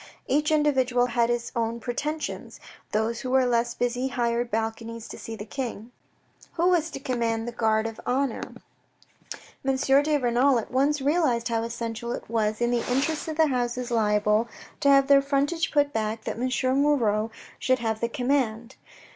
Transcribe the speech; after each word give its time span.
Each 0.27 0.49
individual 0.51 1.05
had 1.05 1.29
his 1.29 1.51
own 1.55 1.79
pretensions; 1.79 2.59
those 2.91 3.19
who 3.21 3.29
were 3.29 3.45
less 3.45 3.75
busy 3.75 4.07
hired 4.07 4.49
balconies 4.49 5.07
to 5.09 5.17
see 5.19 5.35
the 5.35 5.45
King. 5.45 5.91
Who 6.53 6.69
was 6.69 6.89
to 6.89 6.99
command 6.99 7.47
the 7.47 7.51
Guard 7.51 7.85
of 7.85 7.99
Honour? 8.07 8.41
M. 9.63 9.75
de 9.75 10.17
Renal 10.17 10.57
at 10.57 10.71
once 10.71 11.01
realised 11.03 11.49
how 11.49 11.61
essential 11.61 12.13
it 12.13 12.27
was 12.27 12.61
in 12.61 12.71
the 12.71 12.83
interests 12.91 13.27
of 13.27 13.37
the 13.37 13.49
houses 13.49 13.91
liable 13.91 14.47
to 14.79 14.89
have 14.89 15.05
their 15.05 15.21
frontage 15.21 15.69
put 15.71 15.93
back 15.93 16.23
that 16.23 16.37
M. 16.39 16.49
Moirod 16.81 17.29
should 17.59 17.77
have 17.77 17.99
the 17.99 18.09
command. 18.09 18.77